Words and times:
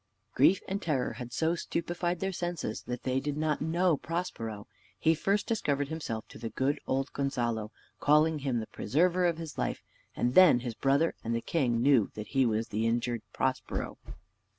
Grief 0.33 0.63
and 0.67 0.81
terror 0.81 1.13
had 1.13 1.31
so 1.31 1.53
stupefied 1.53 2.21
their 2.21 2.31
senses, 2.31 2.81
that 2.87 3.03
they 3.03 3.19
did 3.19 3.37
not 3.37 3.61
know 3.61 3.97
Prospero. 3.97 4.65
He 4.97 5.13
first 5.13 5.45
discovered 5.45 5.89
himself 5.89 6.27
to 6.29 6.39
the 6.39 6.49
good 6.49 6.79
old 6.87 7.13
Gonzalo, 7.13 7.69
calling 7.99 8.39
him 8.39 8.59
the 8.59 8.65
preserver 8.65 9.27
of 9.27 9.37
his 9.37 9.59
life; 9.59 9.83
and 10.15 10.33
then 10.33 10.61
his 10.61 10.73
brother 10.73 11.13
and 11.23 11.35
the 11.35 11.39
king 11.41 11.83
knew 11.83 12.09
that 12.15 12.29
he 12.29 12.47
was 12.47 12.69
the 12.69 12.87
injured 12.87 13.21
Prospero. 13.31 13.99